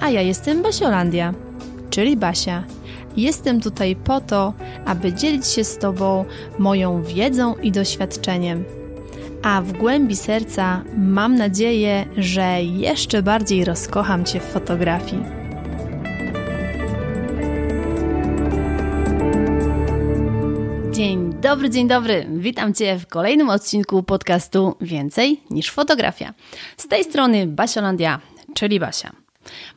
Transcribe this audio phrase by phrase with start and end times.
[0.00, 1.34] A ja jestem Basiolandia,
[1.90, 2.64] czyli Basia.
[3.16, 4.52] Jestem tutaj po to,
[4.84, 6.24] aby dzielić się z Tobą
[6.58, 8.64] moją wiedzą i doświadczeniem.
[9.42, 15.22] A w głębi serca mam nadzieję, że jeszcze bardziej rozkocham Cię w fotografii.
[20.92, 22.26] Dzień dobry, dzień dobry.
[22.30, 26.34] Witam Cię w kolejnym odcinku podcastu Więcej niż fotografia.
[26.76, 28.20] Z tej strony Basiolandia,
[28.54, 29.25] czyli Basia.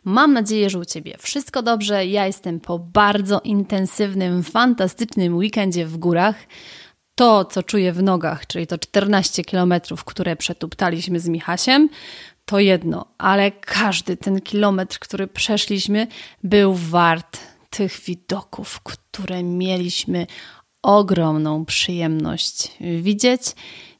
[0.03, 2.05] Mam nadzieję, że u Ciebie wszystko dobrze.
[2.05, 6.35] Ja jestem po bardzo intensywnym, fantastycznym weekendzie w górach.
[7.15, 11.89] To, co czuję w nogach, czyli to 14 kilometrów, które przetuptaliśmy z Michasiem,
[12.45, 16.07] to jedno, ale każdy ten kilometr, który przeszliśmy,
[16.43, 20.27] był wart tych widoków, które mieliśmy
[20.81, 23.41] ogromną przyjemność widzieć.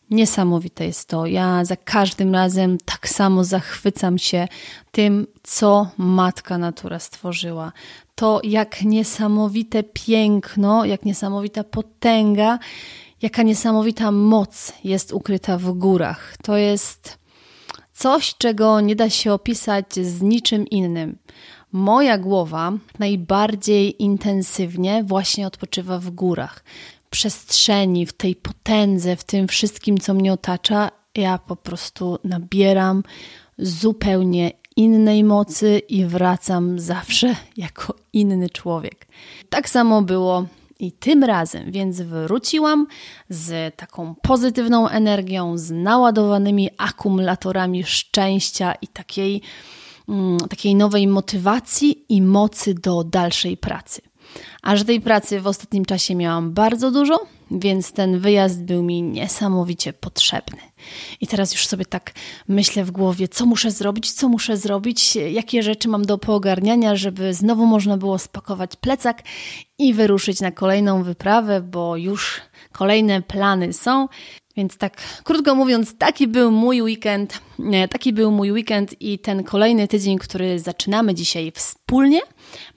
[0.09, 1.25] Niesamowite jest to.
[1.25, 4.47] Ja za każdym razem tak samo zachwycam się
[4.91, 7.71] tym, co matka natura stworzyła.
[8.15, 12.59] To, jak niesamowite piękno, jak niesamowita potęga,
[13.21, 16.37] jaka niesamowita moc jest ukryta w górach.
[16.43, 17.19] To jest
[17.93, 21.17] coś, czego nie da się opisać z niczym innym.
[21.71, 26.63] Moja głowa najbardziej intensywnie właśnie odpoczywa w górach.
[27.09, 33.03] Przestrzeni, w tej potędze, w tym wszystkim, co mnie otacza, ja po prostu nabieram
[33.57, 39.07] zupełnie innej mocy i wracam zawsze jako inny człowiek.
[39.49, 40.45] Tak samo było
[40.79, 42.87] i tym razem, więc wróciłam
[43.29, 49.41] z taką pozytywną energią, z naładowanymi akumulatorami szczęścia i takiej
[50.09, 54.01] Mm, takiej nowej motywacji i mocy do dalszej pracy.
[54.61, 57.19] A że tej pracy w ostatnim czasie miałam bardzo dużo,
[57.51, 60.57] więc ten wyjazd był mi niesamowicie potrzebny.
[61.21, 62.13] I teraz już sobie tak
[62.47, 67.33] myślę w głowie, co muszę zrobić, co muszę zrobić, jakie rzeczy mam do poogarniania, żeby
[67.33, 69.23] znowu można było spakować plecak
[69.77, 72.41] i wyruszyć na kolejną wyprawę, bo już
[72.71, 74.07] kolejne plany są.
[74.59, 77.41] Więc tak, krótko mówiąc, taki był mój weekend.
[77.89, 82.19] Taki był mój weekend i ten kolejny tydzień, który zaczynamy dzisiaj wspólnie,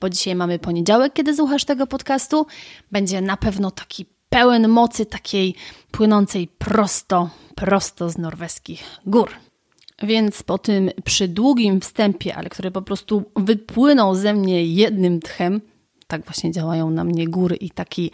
[0.00, 2.46] bo dzisiaj mamy poniedziałek, kiedy słuchasz tego podcastu,
[2.92, 5.54] będzie na pewno taki pełen mocy, takiej
[5.90, 9.30] płynącej prosto, prosto z norweskich gór.
[10.02, 15.60] Więc po tym przydługim wstępie, ale który po prostu wypłynął ze mnie jednym tchem,
[16.12, 18.10] tak właśnie działają na mnie góry i taki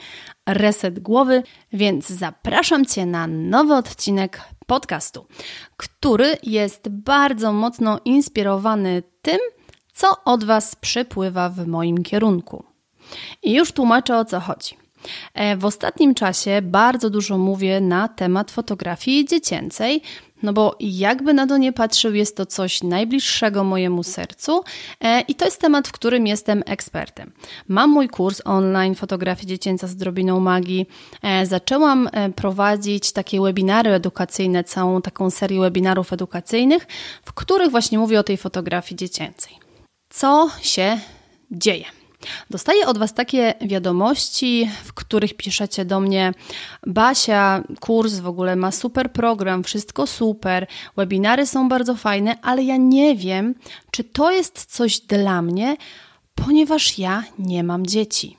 [0.46, 1.42] reset głowy,
[1.72, 5.26] więc zapraszam Cię na nowy odcinek podcastu,
[5.76, 9.38] który jest bardzo mocno inspirowany tym,
[9.92, 12.64] co od Was przypływa w moim kierunku.
[13.42, 14.76] I już tłumaczę o co chodzi.
[15.34, 20.02] E, w ostatnim czasie bardzo dużo mówię na temat fotografii dziecięcej,
[20.42, 24.62] no bo jakby na to nie patrzył, jest to coś najbliższego mojemu sercu
[25.00, 27.32] e, i to jest temat, w którym jestem ekspertem.
[27.68, 30.86] Mam mój kurs online fotografii dziecięca z drobiną magii.
[31.22, 36.86] E, zaczęłam prowadzić takie webinary edukacyjne, całą taką serię webinarów edukacyjnych,
[37.24, 39.52] w których właśnie mówię o tej fotografii dziecięcej.
[40.10, 40.98] Co się
[41.50, 41.97] dzieje?
[42.50, 46.32] Dostaję od Was takie wiadomości, w których piszecie do mnie:
[46.86, 52.76] Basia, kurs w ogóle ma super program, wszystko super, webinary są bardzo fajne, ale ja
[52.76, 53.54] nie wiem,
[53.90, 55.76] czy to jest coś dla mnie,
[56.34, 58.37] ponieważ ja nie mam dzieci.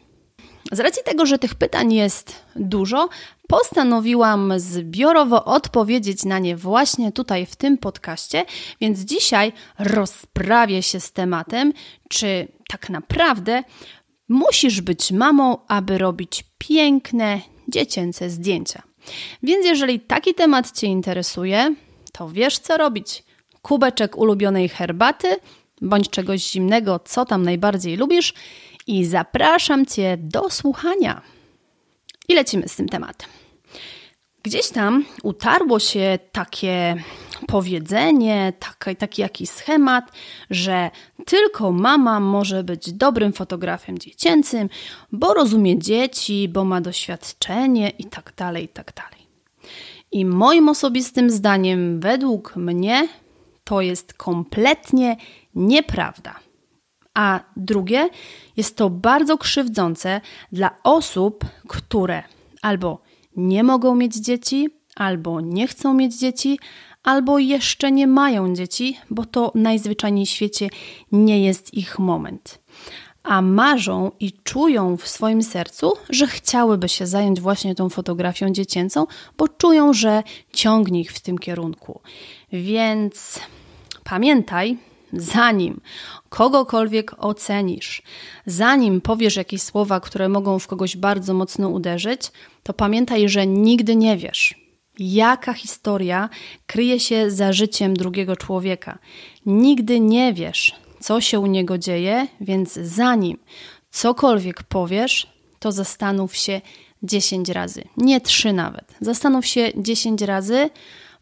[0.71, 3.09] Z racji tego, że tych pytań jest dużo,
[3.47, 8.45] postanowiłam zbiorowo odpowiedzieć na nie właśnie tutaj w tym podcaście,
[8.81, 11.73] więc dzisiaj rozprawię się z tematem,
[12.09, 13.63] czy tak naprawdę
[14.29, 18.83] musisz być mamą, aby robić piękne, dziecięce zdjęcia.
[19.43, 21.75] Więc jeżeli taki temat Cię interesuje,
[22.13, 23.23] to wiesz co robić.
[23.61, 25.27] Kubeczek ulubionej herbaty
[25.81, 28.33] bądź czegoś zimnego, co tam najbardziej lubisz
[28.89, 31.21] i zapraszam Cię do słuchania.
[32.29, 33.29] I lecimy z tym tematem.
[34.43, 37.03] Gdzieś tam utarło się takie
[37.47, 40.11] powiedzenie, taki, taki jakiś schemat,
[40.49, 40.91] że
[41.25, 44.69] tylko mama może być dobrym fotografem dziecięcym,
[45.11, 49.27] bo rozumie dzieci, bo ma doświadczenie i tak dalej, i tak dalej.
[50.11, 53.07] I moim osobistym zdaniem, według mnie,
[53.63, 55.17] to jest kompletnie
[55.55, 56.48] nieprawda.
[57.19, 58.09] A drugie,
[58.57, 60.21] jest to bardzo krzywdzące
[60.51, 62.23] dla osób, które
[62.61, 63.01] albo
[63.35, 66.59] nie mogą mieć dzieci, albo nie chcą mieć dzieci,
[67.03, 70.69] albo jeszcze nie mają dzieci, bo to najzwyczajniej w świecie
[71.11, 72.59] nie jest ich moment.
[73.23, 79.07] A marzą i czują w swoim sercu, że chciałyby się zająć właśnie tą fotografią dziecięcą,
[79.37, 80.23] bo czują, że
[80.53, 82.01] ciągnie ich w tym kierunku.
[82.51, 83.39] Więc
[84.03, 84.77] pamiętaj,
[85.13, 85.81] zanim
[86.29, 88.01] kogokolwiek ocenisz,
[88.45, 92.21] zanim powiesz jakieś słowa, które mogą w kogoś bardzo mocno uderzyć,
[92.63, 94.55] to pamiętaj, że nigdy nie wiesz,
[94.99, 96.29] jaka historia
[96.67, 98.99] kryje się za życiem drugiego człowieka.
[99.45, 103.37] Nigdy nie wiesz, co się u niego dzieje, więc zanim
[103.89, 106.61] cokolwiek powiesz, to zastanów się
[107.03, 108.95] 10 razy, nie trzy nawet.
[109.01, 110.69] Zastanów się 10 razy,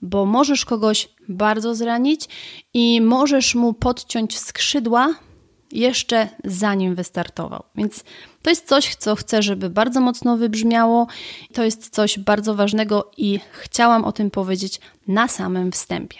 [0.02, 2.30] bo możesz kogoś bardzo zranić
[2.74, 5.16] i możesz mu podciąć skrzydła
[5.72, 7.64] jeszcze zanim wystartował.
[7.76, 8.04] Więc
[8.42, 11.08] to jest coś, co chcę, żeby bardzo mocno wybrzmiało.
[11.54, 16.18] To jest coś bardzo ważnego i chciałam o tym powiedzieć na samym wstępie.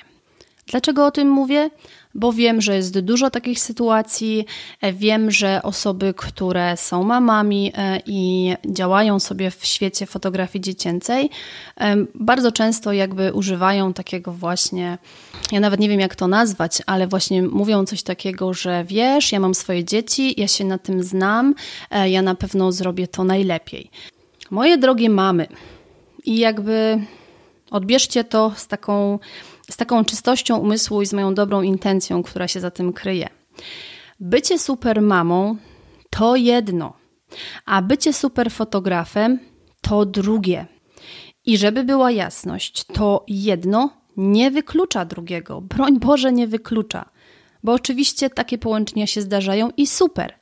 [0.68, 1.70] Dlaczego o tym mówię?
[2.16, 4.46] Bo wiem, że jest dużo takich sytuacji.
[4.82, 11.30] E, wiem, że osoby, które są mamami e, i działają sobie w świecie fotografii dziecięcej,
[11.80, 14.98] e, bardzo często jakby używają takiego właśnie,
[15.52, 19.40] ja nawet nie wiem jak to nazwać, ale właśnie mówią coś takiego, że wiesz, ja
[19.40, 21.56] mam swoje dzieci, ja się na tym znam,
[22.06, 23.90] ja na pewno zrobię to najlepiej.
[24.52, 25.48] Moje drogie mamy,
[26.28, 27.00] i jakby
[27.72, 29.20] odbierzcie to z taką
[29.72, 33.30] z taką czystością umysłu i z moją dobrą intencją, która się za tym kryje.
[34.20, 35.58] Bycie super mamą
[36.10, 36.94] to jedno,
[37.66, 39.40] a bycie super fotografem
[39.82, 40.66] to drugie.
[41.46, 45.62] I żeby była jasność, to jedno nie wyklucza drugiego.
[45.62, 47.10] Broń Boże, nie wyklucza.
[47.64, 50.40] Bo oczywiście takie połączenia się zdarzają i super.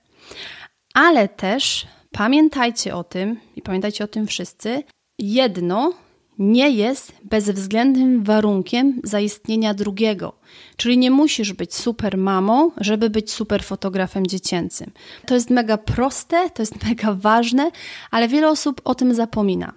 [0.94, 4.84] Ale też pamiętajcie o tym, i pamiętajcie o tym wszyscy,
[5.20, 5.94] jedno
[6.40, 10.34] nie jest bezwzględnym warunkiem zaistnienia drugiego.
[10.78, 14.92] Czyli nie musisz być super mamą, żeby być super fotografem dziecięcym.
[15.26, 17.72] To jest mega proste, to jest mega ważne,
[18.12, 19.74] ale wiele osób o tym zapomina.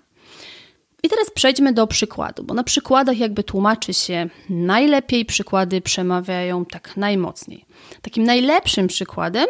[1.03, 6.97] I teraz przejdźmy do przykładu, bo na przykładach jakby tłumaczy się najlepiej, przykłady przemawiają tak
[6.97, 7.65] najmocniej.
[8.03, 9.47] Takim najlepszym przykładem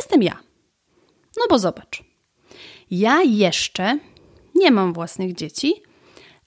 [0.00, 0.38] jestem ja.
[1.36, 2.04] No bo zobacz.
[2.90, 3.98] Ja jeszcze
[4.54, 5.74] nie mam własnych dzieci,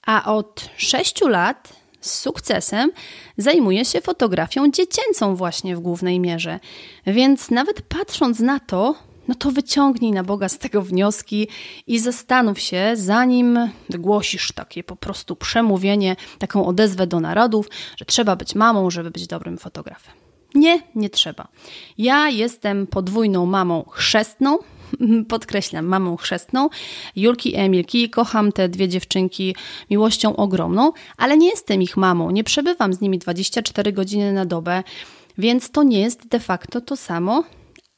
[0.06, 2.90] a od 6 lat z sukcesem
[3.36, 6.60] zajmuje się fotografią dziecięcą właśnie w głównej mierze.
[7.06, 8.94] Więc nawet patrząc na to,
[9.28, 11.48] no to wyciągnij na Boga z tego wnioski
[11.86, 18.36] i zastanów się, zanim wygłosisz takie po prostu przemówienie, taką odezwę do narodów, że trzeba
[18.36, 20.14] być mamą, żeby być dobrym fotografem.
[20.54, 21.48] Nie, nie trzeba.
[21.98, 24.58] Ja jestem podwójną mamą chrzestną,
[25.28, 26.68] podkreślam, mamą chrzestną,
[27.16, 28.10] Julki i Emilki.
[28.10, 29.56] Kocham te dwie dziewczynki
[29.90, 34.82] miłością ogromną, ale nie jestem ich mamą, nie przebywam z nimi 24 godziny na dobę,
[35.38, 37.44] więc to nie jest de facto to samo,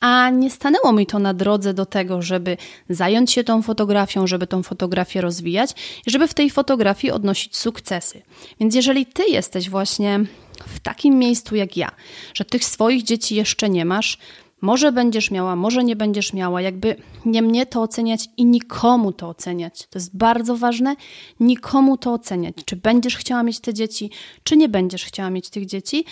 [0.00, 2.56] a nie stanęło mi to na drodze do tego, żeby
[2.88, 5.70] zająć się tą fotografią, żeby tą fotografię rozwijać
[6.06, 8.22] i żeby w tej fotografii odnosić sukcesy.
[8.60, 10.20] Więc jeżeli ty jesteś właśnie
[10.66, 11.90] w takim miejscu jak ja,
[12.34, 14.18] że tych swoich dzieci jeszcze nie masz,
[14.62, 19.28] może będziesz miała, może nie będziesz miała, jakby nie mnie to oceniać i nikomu to
[19.28, 19.86] oceniać.
[19.86, 20.96] To jest bardzo ważne,
[21.40, 22.54] nikomu to oceniać.
[22.64, 24.10] Czy będziesz chciała mieć te dzieci,
[24.42, 26.04] czy nie będziesz chciała mieć tych dzieci,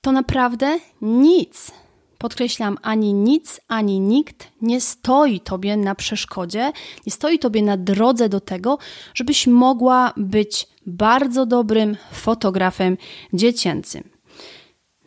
[0.00, 1.70] to naprawdę nic,
[2.18, 6.72] podkreślam, ani nic, ani nikt nie stoi tobie na przeszkodzie,
[7.06, 8.78] nie stoi tobie na drodze do tego,
[9.14, 12.96] żebyś mogła być bardzo dobrym fotografem
[13.32, 14.08] dziecięcym.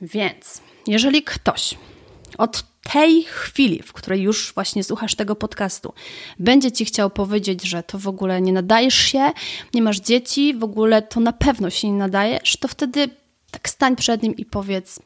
[0.01, 1.77] Więc, jeżeli ktoś
[2.38, 5.94] od tej chwili, w której już właśnie słuchasz tego podcastu,
[6.39, 9.32] będzie ci chciał powiedzieć, że to w ogóle nie nadajesz się,
[9.74, 13.10] nie masz dzieci, w ogóle to na pewno się nie nadajesz, to wtedy
[13.51, 15.00] tak stań przed nim i powiedz: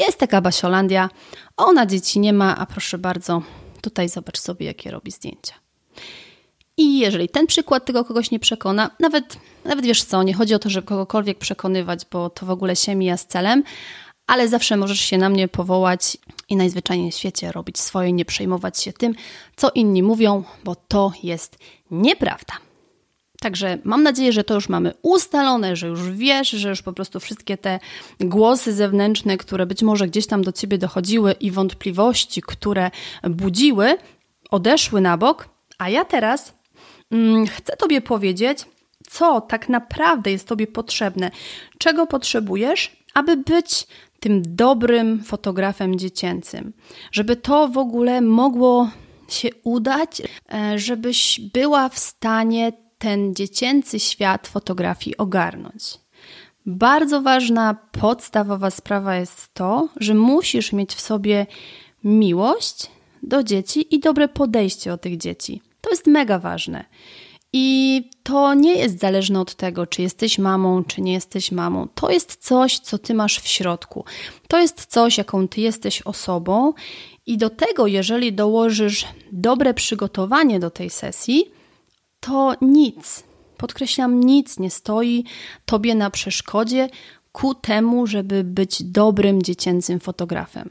[0.00, 1.10] Jest taka Basiolandia,
[1.56, 3.42] ona dzieci nie ma, a proszę bardzo,
[3.80, 5.54] tutaj zobacz sobie, jakie robi zdjęcia.
[6.76, 10.58] I jeżeli ten przykład tego kogoś nie przekona, nawet, nawet wiesz co, nie chodzi o
[10.58, 13.62] to, żeby kogokolwiek przekonywać, bo to w ogóle się mija z celem,
[14.26, 16.16] ale zawsze możesz się na mnie powołać
[16.48, 19.14] i najzwyczajniej w świecie robić swoje, nie przejmować się tym,
[19.56, 21.58] co inni mówią, bo to jest
[21.90, 22.54] nieprawda.
[23.42, 27.20] Także mam nadzieję, że to już mamy ustalone, że już wiesz, że już po prostu
[27.20, 27.80] wszystkie te
[28.20, 32.90] głosy zewnętrzne, które być może gdzieś tam do ciebie dochodziły i wątpliwości, które
[33.22, 33.96] budziły,
[34.50, 35.48] odeszły na bok.
[35.78, 36.54] A ja teraz
[37.10, 38.58] mm, chcę Tobie powiedzieć,
[39.10, 41.30] co tak naprawdę jest Tobie potrzebne,
[41.78, 43.86] czego potrzebujesz, aby być
[44.22, 46.72] tym dobrym fotografem dziecięcym,
[47.12, 48.90] żeby to w ogóle mogło
[49.28, 50.22] się udać,
[50.54, 55.82] e, żebyś była w stanie ten dziecięcy świat fotografii ogarnąć.
[56.66, 61.46] Bardzo ważna, podstawowa sprawa jest to, że musisz mieć w sobie
[62.04, 62.90] miłość
[63.22, 65.62] do dzieci i dobre podejście do tych dzieci.
[65.80, 66.84] To jest mega ważne.
[67.52, 71.88] I to nie jest zależne od tego, czy jesteś mamą, czy nie jesteś mamą.
[71.94, 74.04] To jest coś, co ty masz w środku.
[74.48, 76.72] To jest coś, jaką ty jesteś osobą,
[77.26, 81.44] i do tego, jeżeli dołożysz dobre przygotowanie do tej sesji,
[82.20, 83.24] to nic,
[83.56, 85.24] podkreślam, nic nie stoi
[85.64, 86.88] tobie na przeszkodzie
[87.32, 90.70] ku temu, żeby być dobrym dziecięcym fotografem.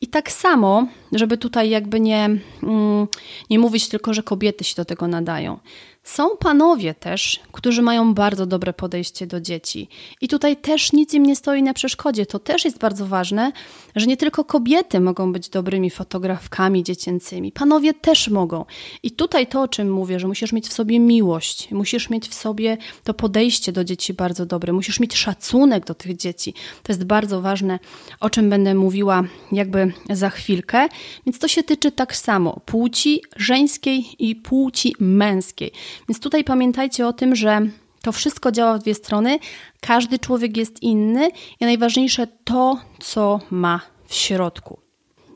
[0.00, 2.24] I tak samo, żeby tutaj jakby nie,
[2.62, 3.06] mm,
[3.50, 5.58] nie mówić tylko, że kobiety się do tego nadają.
[6.04, 9.88] Są panowie też, którzy mają bardzo dobre podejście do dzieci.
[10.20, 12.26] I tutaj też nic im nie stoi na przeszkodzie.
[12.26, 13.52] To też jest bardzo ważne,
[13.96, 17.52] że nie tylko kobiety mogą być dobrymi fotografkami dziecięcymi.
[17.52, 18.64] Panowie też mogą.
[19.02, 22.34] I tutaj to, o czym mówię, że musisz mieć w sobie miłość, musisz mieć w
[22.34, 26.54] sobie to podejście do dzieci bardzo dobre, musisz mieć szacunek do tych dzieci.
[26.82, 27.78] To jest bardzo ważne,
[28.20, 30.88] o czym będę mówiła jakby za chwilkę.
[31.26, 35.72] Więc to się tyczy tak samo płci żeńskiej i płci męskiej.
[36.08, 37.60] Więc tutaj pamiętajcie o tym, że
[38.02, 39.38] to wszystko działa w dwie strony.
[39.80, 41.28] Każdy człowiek jest inny
[41.60, 44.78] i najważniejsze to, co ma w środku.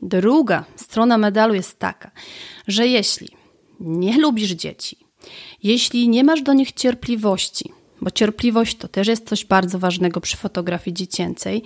[0.03, 2.11] Druga strona medalu jest taka,
[2.67, 3.29] że jeśli
[3.81, 4.97] nie lubisz dzieci,
[5.63, 10.37] jeśli nie masz do nich cierpliwości, bo cierpliwość to też jest coś bardzo ważnego przy
[10.37, 11.63] fotografii dziecięcej.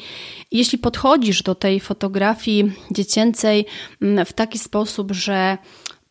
[0.53, 3.67] Jeśli podchodzisz do tej fotografii dziecięcej
[4.03, 5.59] mm, w taki sposób, że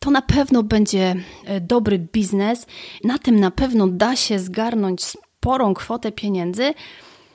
[0.00, 1.14] to na pewno będzie
[1.44, 2.66] e, dobry biznes,
[3.04, 6.74] na tym na pewno da się zgarnąć sporą kwotę pieniędzy,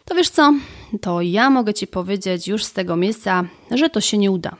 [0.05, 0.53] to wiesz co,
[1.01, 4.55] to ja mogę Ci powiedzieć już z tego miejsca, że to się nie uda.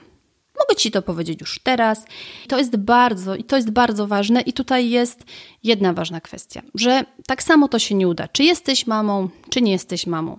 [0.68, 2.04] Mogę Ci to powiedzieć już teraz.
[2.48, 5.24] To jest bardzo i to jest bardzo ważne i tutaj jest
[5.64, 8.28] jedna ważna kwestia, że tak samo to się nie uda.
[8.28, 10.38] Czy jesteś mamą, czy nie jesteś mamą.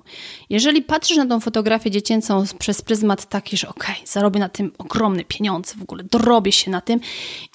[0.50, 4.72] Jeżeli patrzysz na tą fotografię dziecięcą przez pryzmat taki, że okej, okay, zarobię na tym
[4.78, 7.00] ogromne pieniądze, w ogóle dorobię się na tym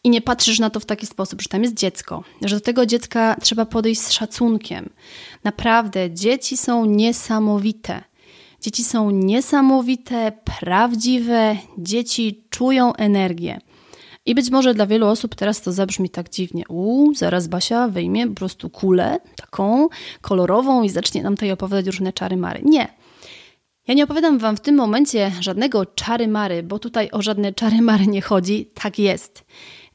[0.05, 2.87] i nie patrzysz na to w taki sposób, że tam jest dziecko, że do tego
[2.87, 4.91] dziecka trzeba podejść z szacunkiem.
[5.45, 8.12] Naprawdę, dzieci są niesamowite.
[8.63, 13.61] Dzieci są niesamowite, prawdziwe, dzieci czują energię.
[14.27, 16.65] I być może dla wielu osób teraz to zabrzmi tak dziwnie.
[16.69, 19.89] U, zaraz Basia wyjmie po prostu kulę taką
[20.21, 22.61] kolorową i zacznie nam tutaj opowiadać różne czary mary.
[22.65, 22.89] Nie.
[23.89, 27.83] Ja nie opowiadam Wam w tym momencie żadnego czary mary, bo tutaj o żadne czary
[27.83, 28.71] mary nie chodzi.
[28.75, 29.45] Tak jest.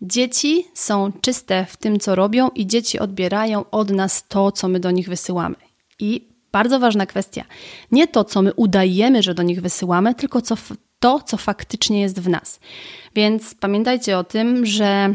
[0.01, 4.79] Dzieci są czyste w tym, co robią, i dzieci odbierają od nas to, co my
[4.79, 5.55] do nich wysyłamy.
[5.99, 7.43] I bardzo ważna kwestia.
[7.91, 10.55] Nie to, co my udajemy, że do nich wysyłamy, tylko co,
[10.99, 12.59] to, co faktycznie jest w nas.
[13.15, 15.13] Więc pamiętajcie o tym, że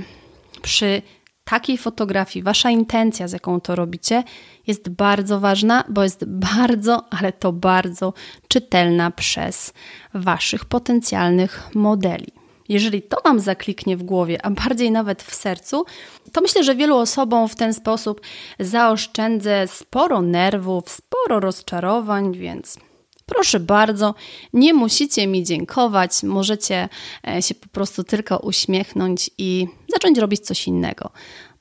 [0.62, 1.02] przy
[1.44, 4.24] takiej fotografii wasza intencja, z jaką to robicie,
[4.66, 8.12] jest bardzo ważna, bo jest bardzo, ale to bardzo
[8.48, 9.72] czytelna przez
[10.14, 12.41] waszych potencjalnych modeli.
[12.72, 15.84] Jeżeli to Wam zakliknie w głowie, a bardziej nawet w sercu,
[16.32, 18.20] to myślę, że wielu osobom w ten sposób
[18.60, 22.78] zaoszczędzę sporo nerwów, sporo rozczarowań, więc
[23.26, 24.14] proszę bardzo,
[24.52, 26.88] nie musicie mi dziękować, możecie
[27.28, 31.10] e, się po prostu tylko uśmiechnąć i zacząć robić coś innego.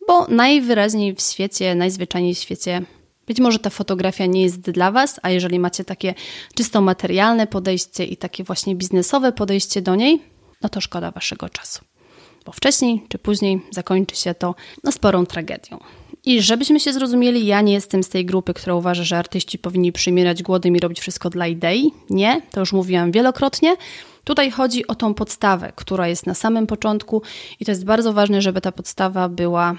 [0.07, 2.81] Bo najwyraźniej w świecie, najzwyczajniej w świecie
[3.27, 6.13] być może ta fotografia nie jest dla Was, a jeżeli macie takie
[6.55, 10.31] czysto materialne podejście i takie właśnie biznesowe podejście do niej,
[10.63, 11.85] no to szkoda waszego czasu.
[12.45, 15.79] Bo wcześniej czy później zakończy się to no, sporą tragedią.
[16.25, 19.91] I żebyśmy się zrozumieli, ja nie jestem z tej grupy, która uważa, że artyści powinni
[19.91, 21.91] przymierać głodem i robić wszystko dla idei.
[22.09, 23.75] Nie, to już mówiłam wielokrotnie.
[24.23, 27.21] Tutaj chodzi o tą podstawę, która jest na samym początku,
[27.59, 29.75] i to jest bardzo ważne, żeby ta podstawa była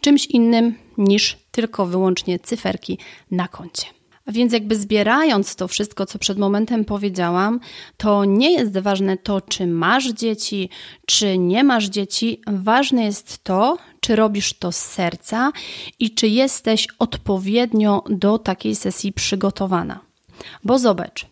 [0.00, 2.98] czymś innym niż tylko wyłącznie cyferki
[3.30, 3.95] na koncie.
[4.26, 7.60] Więc jakby zbierając to wszystko, co przed momentem powiedziałam,
[7.96, 10.68] to nie jest ważne to, czy masz dzieci,
[11.06, 12.40] czy nie masz dzieci.
[12.46, 15.52] Ważne jest to, czy robisz to z serca
[15.98, 20.00] i czy jesteś odpowiednio do takiej sesji przygotowana.
[20.64, 21.26] Bo zobacz,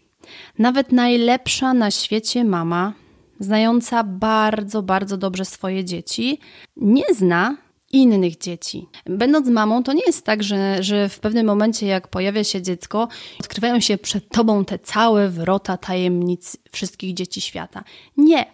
[0.58, 2.92] nawet najlepsza na świecie mama,
[3.40, 6.38] znająca bardzo, bardzo dobrze swoje dzieci,
[6.76, 7.56] nie zna
[7.94, 8.86] innych dzieci.
[9.06, 13.08] Będąc mamą, to nie jest tak, że, że w pewnym momencie, jak pojawia się dziecko,
[13.40, 17.84] odkrywają się przed tobą te całe wrota tajemnic wszystkich dzieci świata.
[18.16, 18.46] Nie,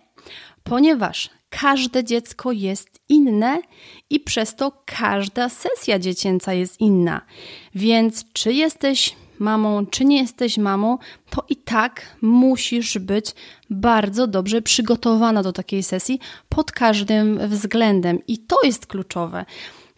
[0.64, 3.61] ponieważ każde dziecko jest inne
[4.11, 7.20] i przez to każda sesja dziecięca jest inna.
[7.75, 10.99] Więc czy jesteś mamą, czy nie jesteś mamą,
[11.30, 13.35] to i tak musisz być
[13.70, 18.18] bardzo dobrze przygotowana do takiej sesji pod każdym względem.
[18.28, 19.44] I to jest kluczowe.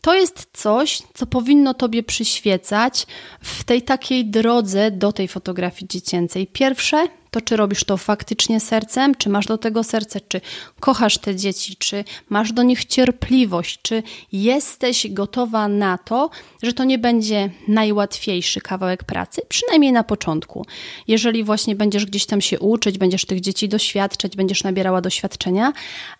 [0.00, 3.06] To jest coś, co powinno Tobie przyświecać
[3.40, 6.46] w tej takiej drodze do tej fotografii dziecięcej.
[6.46, 10.40] Pierwsze to, czy robisz to faktycznie sercem, czy masz do tego serce, czy
[10.80, 16.30] kochasz te dzieci, czy masz do nich cierpliwość, czy jesteś gotowa na to,
[16.62, 20.66] że to nie będzie najłatwiejszy kawałek pracy, przynajmniej na początku.
[21.08, 25.72] Jeżeli właśnie będziesz gdzieś tam się uczyć, będziesz tych dzieci doświadczać, będziesz nabierała doświadczenia,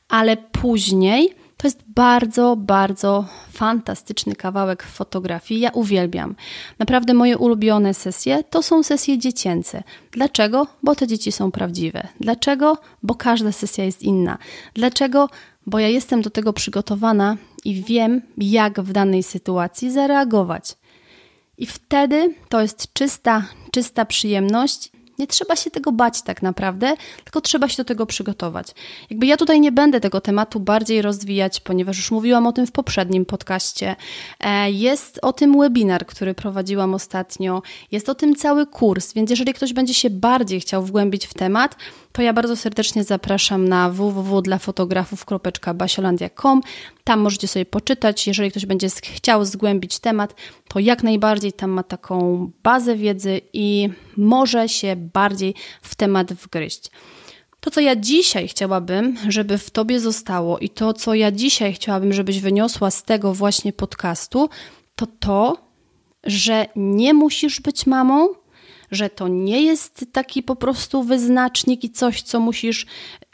[0.09, 5.61] ale później to jest bardzo, bardzo fantastyczny kawałek fotografii.
[5.61, 6.35] Ja uwielbiam.
[6.79, 9.83] Naprawdę moje ulubione sesje to są sesje dziecięce.
[10.13, 10.67] Dlaczego?
[10.83, 12.09] Bo te dzieci są prawdziwe.
[12.21, 12.79] Dlaczego?
[13.03, 14.39] Bo każda sesja jest inna.
[14.75, 15.29] Dlaczego?
[15.67, 20.77] Bo ja jestem do tego przygotowana i wiem, jak w danej sytuacji zareagować.
[21.59, 27.41] I wtedy to jest czysta, czysta przyjemność nie trzeba się tego bać tak naprawdę, tylko
[27.41, 28.67] trzeba się do tego przygotować.
[29.11, 32.73] Jakby ja tutaj nie będę tego tematu bardziej rozwijać, ponieważ już mówiłam o tym w
[32.73, 33.97] poprzednim podcaście.
[34.41, 39.55] E, jest o tym webinar, który prowadziłam ostatnio, jest o tym cały kurs, więc jeżeli
[39.55, 41.77] ktoś będzie się bardziej chciał wgłębić w temat,
[42.13, 46.61] to ja bardzo serdecznie zapraszam na www.dlafotografów.basiolandia.com.
[47.05, 48.27] Tam możecie sobie poczytać.
[48.27, 50.35] Jeżeli ktoś będzie chciał zgłębić temat,
[50.69, 56.91] to jak najbardziej tam ma taką bazę wiedzy i może się bardziej w temat wgryźć.
[57.61, 62.13] To, co ja dzisiaj chciałabym, żeby w tobie zostało, i to, co ja dzisiaj chciałabym,
[62.13, 64.49] żebyś wyniosła z tego właśnie podcastu,
[64.97, 65.57] to to,
[66.25, 68.29] że nie musisz być mamą,
[68.93, 72.87] że to nie jest taki po prostu wyznacznik i coś, co musisz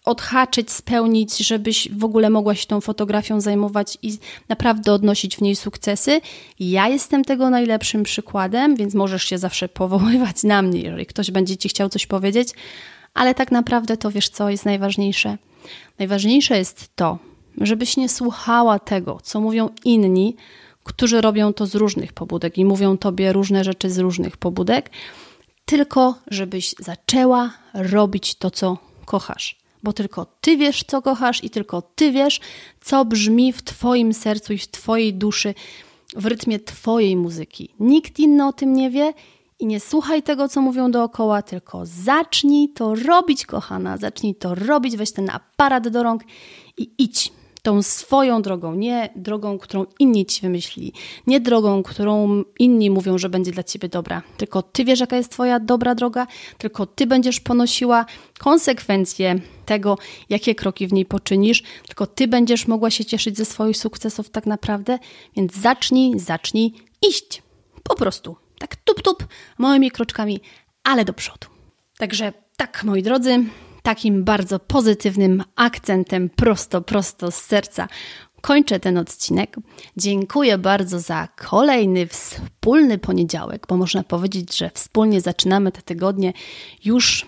[0.05, 5.57] odhaczyć, spełnić, żebyś w ogóle mogła się tą fotografią zajmować i naprawdę odnosić w niej
[5.57, 6.21] sukcesy.
[6.61, 11.57] Ja jestem tego najlepszym przykładem, więc możesz się zawsze powoływać na mnie, jeżeli ktoś będzie
[11.57, 12.49] ci chciał coś powiedzieć,
[13.15, 15.39] ale tak naprawdę to wiesz, co jest najważniejsze.
[15.99, 17.19] Najważniejsze jest to,
[17.61, 20.37] żebyś nie słuchała tego, co mówią inni,
[20.85, 24.91] którzy robią to z różnych pobudek i mówią tobie różne rzeczy z różnych pobudek,
[25.69, 29.59] tylko żebyś zaczęła robić to, co kochasz.
[29.83, 32.41] Bo tylko ty wiesz, co kochasz, i tylko ty wiesz,
[32.81, 35.55] co brzmi w twoim sercu i w twojej duszy,
[36.17, 37.75] w rytmie twojej muzyki.
[37.81, 39.13] Nikt inny o tym nie wie
[39.59, 43.97] i nie słuchaj tego, co mówią dookoła, tylko zacznij to robić, kochana.
[43.97, 46.23] Zacznij to robić, weź ten aparat do rąk
[46.79, 50.93] i idź tą swoją drogą, nie drogą, którą inni ci wymyślili,
[51.27, 54.23] nie drogą, którą inni mówią, że będzie dla ciebie dobra.
[54.37, 56.27] Tylko ty wiesz, jaka jest twoja dobra droga,
[56.59, 58.07] tylko ty będziesz ponosiła
[58.39, 63.77] konsekwencje tego, jakie kroki w niej poczynisz, tylko ty będziesz mogła się cieszyć ze swoich
[63.77, 64.99] sukcesów tak naprawdę,
[65.37, 66.73] więc zacznij, zacznij
[67.09, 67.43] iść.
[67.83, 68.37] Po prostu.
[68.59, 69.27] Tak tup tup,
[69.59, 70.41] małymi kroczkami,
[70.85, 71.49] ale do przodu.
[71.99, 73.45] Także tak, moi drodzy,
[73.83, 77.89] takim bardzo pozytywnym akcentem, prosto, prosto z serca.
[78.41, 79.57] Kończę ten odcinek.
[79.97, 86.33] Dziękuję bardzo za kolejny wspólny poniedziałek, bo można powiedzieć, że wspólnie zaczynamy te tygodnie
[86.85, 87.27] już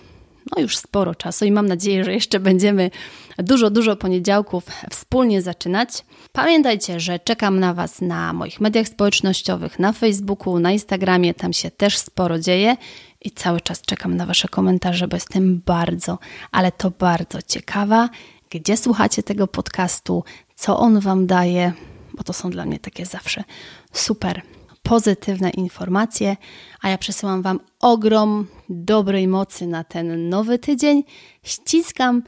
[0.57, 2.91] no już sporo czasu i mam nadzieję, że jeszcze będziemy
[3.39, 6.05] dużo, dużo poniedziałków wspólnie zaczynać.
[6.33, 11.71] Pamiętajcie, że czekam na Was na moich mediach społecznościowych, na Facebooku, na Instagramie, tam się
[11.71, 12.77] też sporo dzieje
[13.21, 16.19] i cały czas czekam na Wasze komentarze, bo jestem bardzo,
[16.53, 18.09] ale to bardzo ciekawa,
[18.51, 21.73] gdzie słuchacie tego podcastu, co on Wam daje,
[22.17, 23.45] bo to są dla mnie takie zawsze
[23.93, 24.43] super
[24.83, 26.37] pozytywne informacje,
[26.81, 31.05] a ja przesyłam Wam ogrom dobrej mocy na ten nowy tydzień.
[31.43, 32.23] Ściskam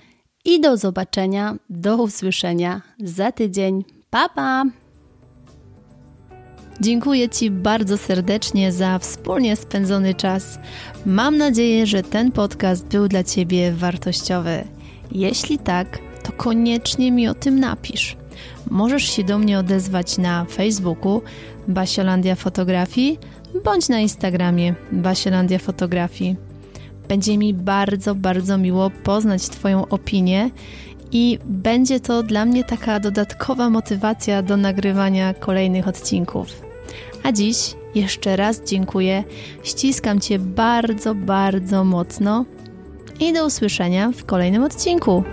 [0.45, 3.85] i do zobaczenia, do usłyszenia za tydzień.
[4.11, 4.82] Pa, pa!
[6.81, 10.59] Dziękuję Ci bardzo serdecznie za wspólnie spędzony czas.
[11.07, 14.65] Mam nadzieję, że ten podcast był dla Ciebie wartościowy.
[15.13, 18.17] Jeśli tak, to koniecznie mi o tym napisz.
[18.71, 21.23] Możesz się do mnie odezwać na Facebooku
[21.69, 23.19] Basiolandia Fotografii
[23.65, 26.37] bądź na Instagramie Basiolandia Fotografii.
[27.09, 30.51] Będzie mi bardzo, bardzo miło poznać Twoją opinię
[31.13, 36.47] i będzie to dla mnie taka dodatkowa motywacja do nagrywania kolejnych odcinków.
[37.23, 39.25] A dziś jeszcze raz dziękuję,
[39.63, 42.45] ściskam Cię bardzo, bardzo mocno
[43.21, 45.25] i do usłyszenia w kolejnym odcinku.